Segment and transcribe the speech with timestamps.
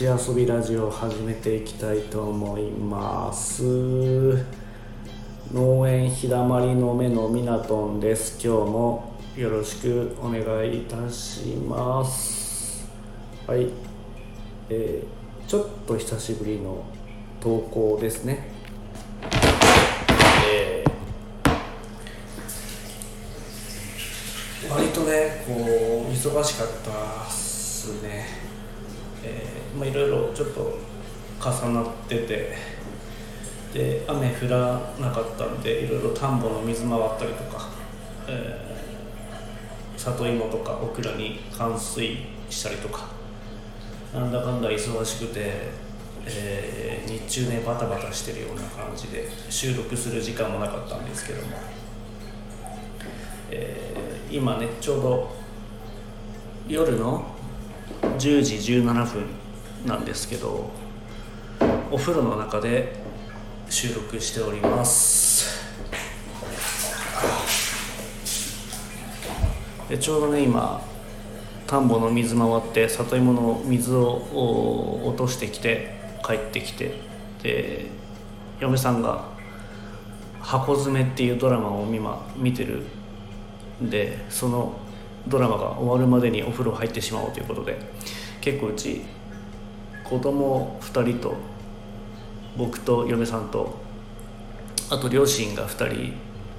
[0.00, 3.62] 口遊びラジオを始めていきたいと思います。
[5.52, 8.38] 農園ひだまりの目のみなとんです。
[8.42, 12.88] 今日もよろしくお願いいたします。
[13.46, 13.68] はい。
[14.70, 16.82] えー、ちょっと久しぶりの
[17.38, 18.48] 投稿ですね。
[20.50, 28.24] えー、割とねこう忙しかったっすね、
[29.80, 30.76] まあ、いろいろちょっと
[31.42, 32.54] 重なってて
[33.72, 37.70] で雨降らなかったんでいろいろ田んぼの水回ったりとか、
[38.28, 42.18] えー、里芋とかオクラに冠水
[42.50, 43.06] したりとか
[44.12, 45.52] なんだかんだ忙しくて、
[46.26, 51.56] えー、日中ねバタバタしてるような感じで収録する時間もなかったんですけども、
[53.50, 55.36] えー、今ねちょうど
[56.68, 57.24] 夜の
[58.18, 59.40] 10時17分
[59.86, 60.70] なんですけど
[61.90, 62.94] お風呂の中で
[63.68, 65.60] 収録しております。
[69.88, 70.80] でちょうどね今
[71.66, 76.94] 田んぼの水回って里芋の水を落としてきて帰ってきて
[77.42, 77.86] で
[78.60, 79.24] 嫁さんが
[80.40, 82.84] 「箱詰め」っていうドラマを今見てる
[83.80, 84.74] でその
[85.26, 87.78] ドラマが終わるまでにお風呂入ってしまおうということで
[88.40, 89.02] 結構うち
[90.10, 91.36] 子供2人と
[92.56, 93.78] 僕と嫁さんと
[94.90, 96.12] あと両親が2人、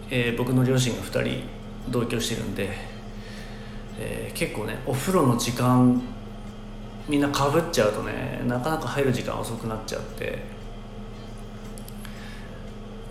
[0.09, 1.43] えー、僕の両親が2人
[1.89, 2.69] 同居してるんで、
[3.99, 6.01] えー、結構ねお風呂の時間
[7.09, 10.39] みんなかぶっちゃうとねなかなか入る時間遅くなっちゃって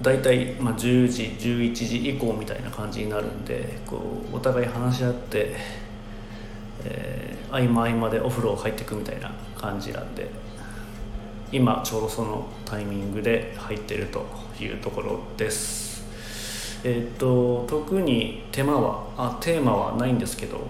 [0.01, 5.55] 大体、まあ、10時11時以降みたいな感じになるんでこうお互い話し合って、
[6.85, 10.31] えー、合間合間でお風呂入っていくみたいな感じなんで
[11.53, 14.25] 今ちょうどそのタイミングで入ってると
[14.61, 15.91] いうところです。
[16.83, 20.61] えっ、と特に手間はあテーマはないんですけど、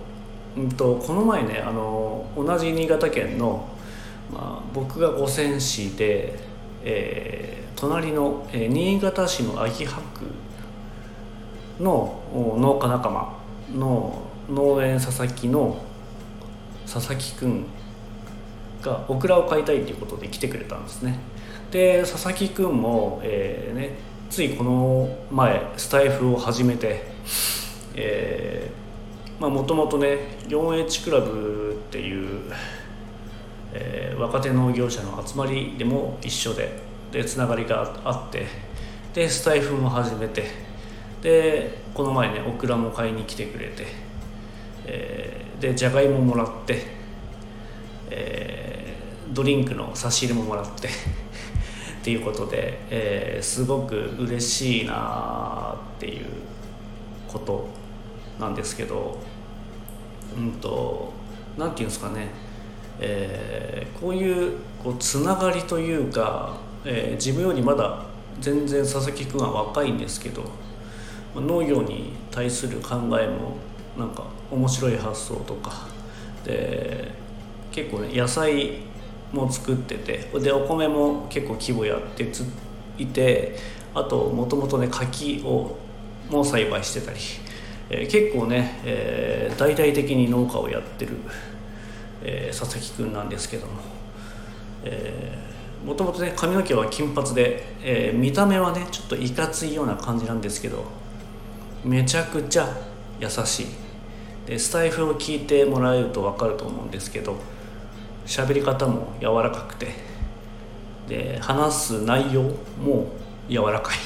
[0.56, 3.69] うんと、この前ねあの同じ新潟県の、
[4.32, 6.34] まあ、僕が五泉市で、
[6.82, 10.26] えー隣の、えー、新潟市の秋葉区
[11.82, 12.20] の
[12.59, 13.38] 農家仲間
[13.75, 15.82] の農園佐々木の
[16.93, 17.67] 佐々木くん
[18.83, 21.19] がオクラを買いたいということで来てくれたんですね。
[21.71, 23.97] で佐々木くんも、えーね、
[24.28, 27.05] ついこの前スタイフを始めて
[27.95, 28.71] え
[29.39, 30.19] まあもともとね
[30.49, 32.53] 4H クラブっていう、
[33.73, 36.77] えー、若手農業者の集まりでも一緒で
[37.12, 38.47] でつながりがあって
[39.15, 40.45] でスタイフも始めて
[41.23, 43.87] でこの前ねオクラも買いに来てくれて、
[44.87, 46.83] えー、でじゃがいももらって、
[48.11, 50.91] えー、ドリンクの差し入れももらって っ
[52.03, 56.27] ていうことで、えー、すごく嬉しいなっていう
[57.29, 57.69] こと
[58.39, 59.19] なんですけど
[60.37, 61.12] うんと
[61.59, 62.29] 何て言うんですかね、
[63.01, 64.53] えー、こういう
[64.83, 68.05] こうつながりというかえー、自分よりまだ
[68.41, 70.45] 全然佐々木君は若いんですけど
[71.35, 73.57] 農業に対する考えも
[73.99, 75.89] なんか面白い発想とか。
[76.45, 77.12] で
[77.71, 78.81] 結構ね野菜
[79.33, 82.45] も作っててでお米も結構規模やってつ
[82.99, 83.56] いて
[83.95, 85.77] あともともとね柿を
[86.29, 87.19] も栽培してたり、
[87.91, 91.17] えー、結構ね、えー、大々的に農家をやってる、
[92.23, 93.73] えー、佐々木君なんですけども、
[94.84, 95.37] え
[95.84, 100.84] もともとね髪の毛は金髪で、えー、見た目はねちょっといかついような感じなんですけど
[101.84, 102.69] めちゃくちゃ
[103.19, 103.80] 優しい。
[104.59, 107.37] スタイフを聞いてもらえると分かると思うんですけど
[108.27, 109.88] 喋り方も柔らかくて
[111.09, 112.43] で話す内容
[112.82, 113.08] も
[113.49, 113.97] 柔らかい。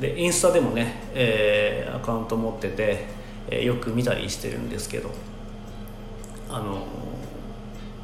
[0.00, 3.06] でインスタでもね、えー、アカウント持ってて、
[3.48, 5.10] えー、よく見たりしてるんですけど
[6.50, 6.86] あの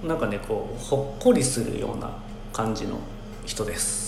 [0.06, 2.10] なんかねこうほっこりするような
[2.52, 2.98] 感じの
[3.44, 4.07] 人です。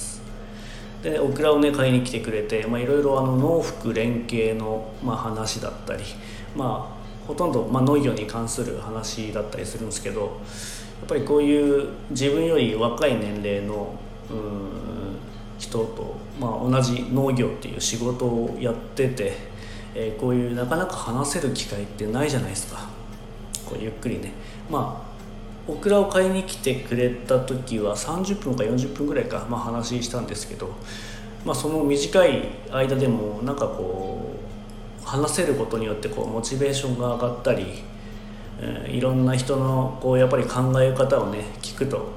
[1.03, 6.05] でオクラをね買いに来てくれていろいろ農福連携の、まあ、話だったり
[6.55, 10.27] まあほとんど、まあ、農業に関する話だったりするんですけどや
[11.07, 13.95] っぱりこういう自分より若い年齢の
[15.59, 19.33] 人と、まあ、同じ農業っていう仕事をやってて、
[19.95, 22.89] えー、こういうなかなか話せる機会ってないじゃないですか。
[23.65, 24.33] こうゆっくりね。
[24.69, 25.10] まあ
[25.71, 30.71] オクラを買いに来てくれた時は30分か40分ぐらいか、まあ、話したんですけど、
[31.45, 37.83] まあ、その短い間でもなんかこう話せることによってこうモチベーションが上がったり、
[38.61, 42.09] えー、いろんな人のこうやっぱり考え方をね聞くと、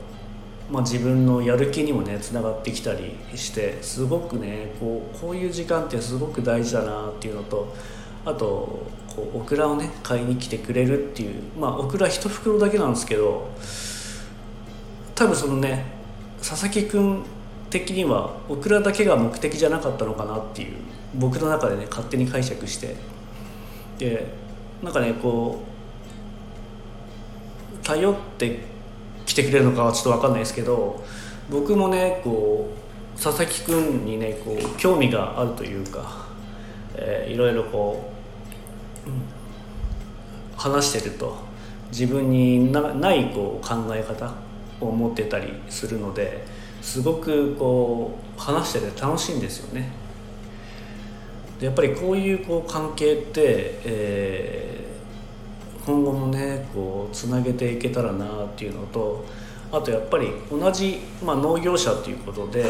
[0.72, 7.74] まあ、自分のやる気にもねつながってきたりしてすごくねこうこういう時間ってすごく大事だなっていうのと
[8.26, 8.82] あと
[9.15, 13.50] こうオクラをね買いに来てくれるっていうまあオクラ1袋だけなんですけど
[15.15, 15.86] 多分そのね
[16.39, 17.24] 佐々木君
[17.69, 20.74] 的にはオクラだけが目的じゃなかったのかなっていう
[21.15, 22.95] 僕の中でね勝手に解釈して
[24.00, 24.33] で
[24.81, 25.62] なんかねこ
[27.81, 28.59] う頼って
[29.25, 31.04] 来てくれるのかはちょっと分かんないですけど
[31.50, 32.69] 僕もねこ
[33.18, 36.27] う佐々木君にねこう興味があるというか、
[36.95, 38.12] えー、いろいろこう、
[40.58, 41.38] 話してると
[41.92, 44.34] 自分にないこう考え方
[44.82, 46.46] を持ってたりするので
[46.82, 49.90] すごくこう話してて楽しいんですよね。
[51.60, 59.24] でやっぱりこういうこう関係って、えー、今後もねこうつなげていけたらなっていうのと
[59.72, 62.66] あとやっぱり同じ、まあ、農業者ということで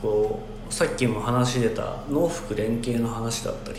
[0.00, 0.40] こ
[0.70, 3.78] うさっきも話し出た農福連携の話だったり、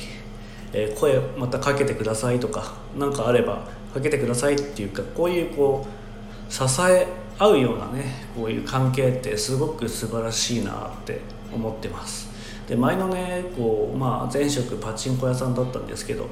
[0.74, 7.08] えー、声またかけてくださいとか何かあればかけてくださいっていうかこういうこう支え
[7.38, 8.04] 合うようなね
[8.36, 11.22] こういう関係ってすごく素晴らしいなって
[11.54, 12.30] 思ってます。
[12.68, 16.28] で前のねこう、まあ、前職パチンコ屋さんだったんですけど、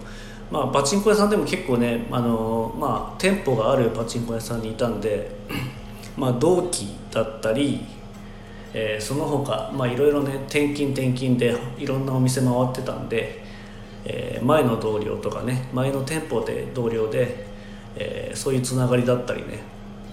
[0.51, 5.31] まあ、パチンコ屋さんでも結構ねあの、まあ、店舗があるパチンコ屋さんにいたんで、
[6.15, 7.83] まあ、同期だったり、
[8.73, 13.46] えー、その他、まあ、いろいろね転勤転勤でいろんなお店回ってたんで、
[14.09, 17.45] えー、前の同僚とかね前の店舗で同僚で、
[17.97, 19.59] えー、そういうつながりだったりね。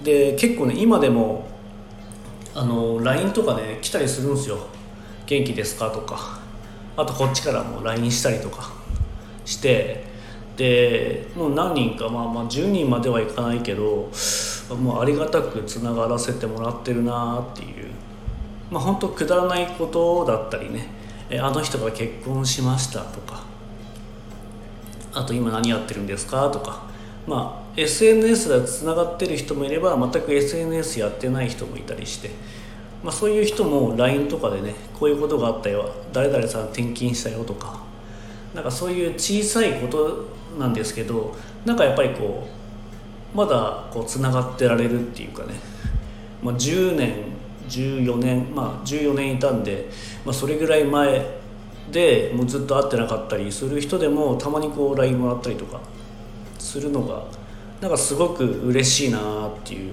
[0.03, 1.49] で結構ね今でも
[2.55, 4.59] あの LINE とかね来たりするんですよ
[5.27, 6.43] 「元気ですか?」とか。
[6.97, 8.73] あとこっちからも LINE したりとか
[9.45, 10.13] して。
[10.57, 14.09] でもう何人かまあまあ10人まではいかないけど
[14.81, 17.91] もうありがたくつながらせてもらってるなっていう。
[18.71, 20.89] まあ本当くだらないことだったりね。
[21.41, 23.54] あの人が結婚しましたとか。
[25.15, 26.51] あと今何やってるんですか？
[26.51, 26.83] とか。
[27.27, 32.31] まあ SNS でつながってる人もいれば全く SNS やってない人もいたりして、
[33.03, 35.91] まあ、そういう人も LINE とかでねこういうことがあったよ。
[36.13, 37.83] 誰々さん転勤したよとか。
[38.55, 40.27] なんかそういう小さいこと
[40.59, 41.35] なんですけど
[41.65, 42.47] なんかやっぱりこ
[43.35, 45.55] うまだこうつながってられるっていうかね、
[46.41, 47.15] まあ、10年
[47.69, 49.89] 14年まあ14年いたんで、
[50.25, 51.27] まあ、それぐらい前
[51.91, 55.81] でもうずっと会ってなかったりする人でもたまにこう LINE もらったりとか
[56.59, 57.25] するのが
[57.81, 59.93] なんかすごく嬉しいなっていう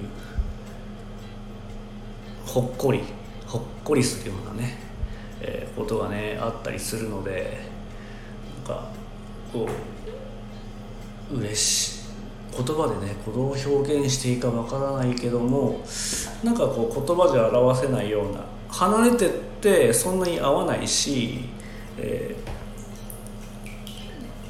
[2.45, 3.01] ほっこり
[3.45, 4.77] ほっこりするようなね、
[5.41, 7.59] えー、ことがねあったりするので
[8.57, 8.89] なんか
[9.51, 9.67] こ
[11.31, 12.01] う嬉しい
[12.51, 15.85] 言葉でねこう表現していいかわからないけども
[16.43, 19.29] なんかこう言葉じゃ表せないような離れてっ
[19.61, 21.49] てそんなに合わないし、
[22.01, 22.35] え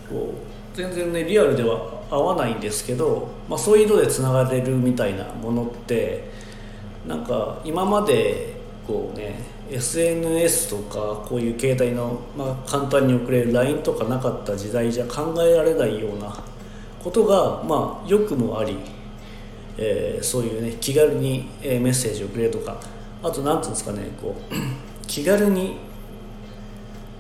[0.06, 0.34] ー、こ
[0.74, 6.30] う全然ねリアルでは合わないんですけど、まあ、そういうのでつながれるみたいなものって
[7.08, 8.56] なんか今まで
[8.88, 9.36] こうね
[9.70, 16.44] SNS とかこういう携帯の、まあ、簡単に送れる LINE とかなかった時代じゃ考えられないような
[17.02, 18.78] ことがまあ良くもあり、
[19.78, 22.80] えー、そういうね気軽にメッセージをくれとか
[23.24, 24.54] あと何ていうんですかねこう
[25.08, 25.78] 気軽に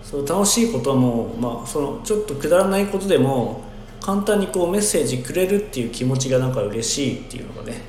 [0.03, 3.63] そう楽しいことも、まあ、そのちょっとくだらないことでも
[4.01, 7.81] 簡単にこうメッセージくれるっていう気持ちがなんか嬉しいっていうのがね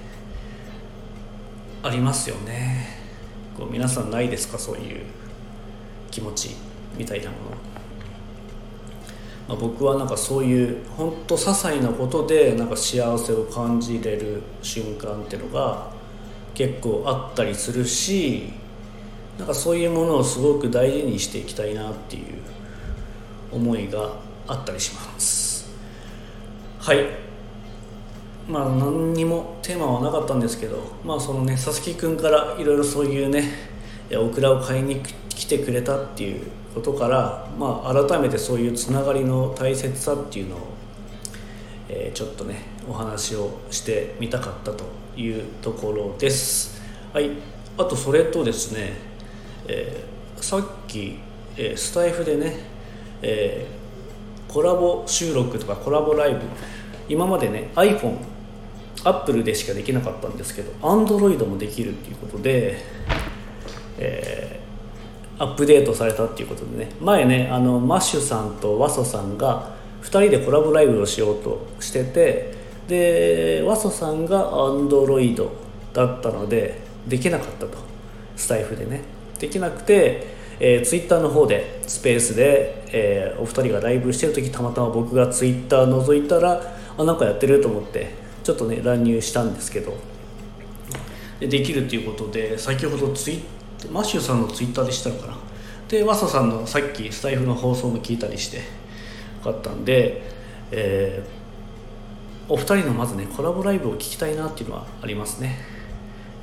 [1.82, 2.86] ありますよね。
[3.56, 5.04] こう皆さんないですかそういう
[6.10, 6.50] 気持ち
[6.96, 7.50] みたいなもの、
[9.48, 15.90] まあ、僕はなんかそういう本当些細なことでなんか幸せを感じれる瞬間っていうのが
[16.54, 18.52] 結構あったりするし
[19.38, 22.24] なんかそういうものをすごく大事にしていきたいなっていう
[23.50, 25.70] 思いがあったりします。
[26.78, 27.06] はい。
[28.48, 33.44] まあ何にもテーマはなかったんですけどまあそのね佐々木君からいろいろそういうね
[34.16, 40.58] オクラを買いに来てくれたっていうことからまあ改めてそういうつながりの大切さっていうのを、
[41.88, 44.84] えー、ちょっとねお話をしてみたかったと
[45.16, 46.82] いうところです。
[47.12, 47.30] はい。
[47.78, 48.92] あとそれとですね、
[49.68, 51.18] えー、さっき、
[51.56, 52.56] えー、スタイフでね、
[53.22, 53.82] えー
[54.52, 56.40] コラボ収録とかコラボライブ
[57.08, 58.18] 今までね iPhone
[59.04, 62.76] アップルでしかできなかったんですけど Android もできるっていうことで、
[63.98, 66.92] えー、アップデートされたっていうことでね。
[67.00, 72.52] 前ねあのマッシュさんとワソさんが2人でコラボライブをしようとしてて
[72.88, 75.48] でワソさんが Android
[75.94, 76.78] だったので
[77.08, 77.78] できなかったと。
[78.36, 79.02] スタイフでね。
[79.42, 80.28] できなくて、
[80.60, 86.62] えー、ツイッターの方でスペースで、えー、お二人がライブしてる時たまたま僕がツイッター覗いたら
[86.96, 89.94] あなんかやってると思ってちょっとね乱入したんですけど。
[91.40, 93.42] でできるっていうことで先ほどツイ
[93.90, 95.36] マシュさんのツイッターでしたのかな？
[95.88, 98.60] でワサさんのさっきスタイフの放送も聞いたりして
[99.42, 100.22] 分かったんで、
[100.70, 105.58] えー、お二人のまずねコラボライブを聞きたいなっていうのはありますね、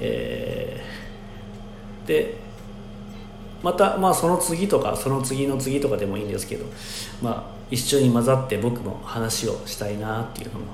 [0.01, 2.35] えー、で
[3.63, 6.65] またまあその次とかその次の次とかでもいいんですけど
[7.21, 10.65] まあ一緒に混ざって僕も話をしたいなっていうのも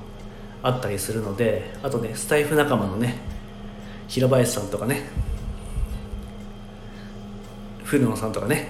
[0.64, 3.16] あったりするのであとねスタイフ仲間のね
[4.08, 5.04] 平林さんとかね
[7.84, 8.68] 古野さんとかね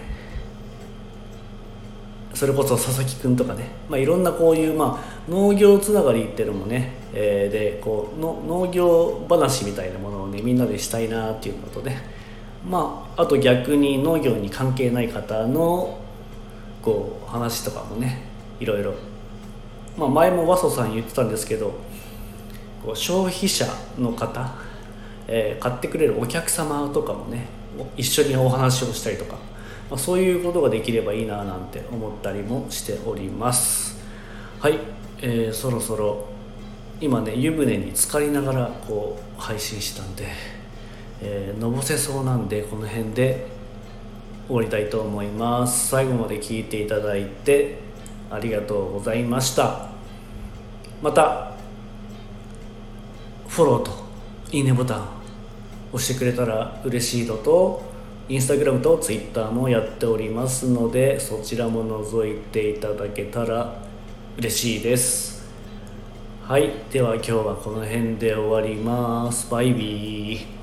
[2.33, 12.14] それこそ佐々木君とかね、まあ、いろんなこういう、まあ、農業つながりっていうのもね、えー、でこうの農業話みたいなものをねみんなでしたいなっていうのとね
[12.69, 15.99] まああと逆に農業に関係ない方の
[16.81, 18.23] こう話とかもね
[18.59, 18.93] いろいろ、
[19.97, 21.73] まあ、前も和ソさん言ってたんですけど
[22.83, 23.65] こう消費者
[23.97, 24.51] の方、
[25.27, 27.47] えー、買ってくれるお客様とかもね
[27.97, 29.33] 一緒にお話をしたりとか、
[29.89, 33.97] まあ、そういうことができればいいななんて思ったりもしております。
[34.59, 34.79] はい、
[35.21, 36.27] えー、そろそろ
[37.01, 40.27] 今ね湯船に浸かりながらこう配信したんで、
[41.27, 43.47] えー、のぼせそうなんでこの辺で
[44.47, 45.87] 終わりたいと思います。
[45.87, 47.79] 最後まで聞いていただいて
[48.29, 49.89] ありがとうございました。
[51.01, 51.51] また
[53.47, 53.91] フォローと
[54.51, 55.07] いいねボタン
[55.93, 57.81] 押してくれたら嬉しいのと
[58.27, 63.75] インスタグラムとツイッターもやっておりますのでそちらも覗いていただけたら
[64.37, 65.45] 嬉しいです。
[66.43, 69.49] はいでは今日はこの辺で終わります。
[69.49, 70.54] バイビー。